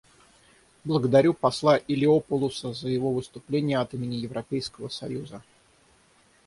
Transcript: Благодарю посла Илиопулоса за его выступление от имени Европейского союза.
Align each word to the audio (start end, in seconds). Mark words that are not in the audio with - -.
Благодарю 0.83 1.35
посла 1.35 1.77
Илиопулоса 1.77 2.73
за 2.73 2.89
его 2.89 3.11
выступление 3.13 3.77
от 3.77 3.93
имени 3.93 4.15
Европейского 4.15 4.87
союза. 4.89 5.43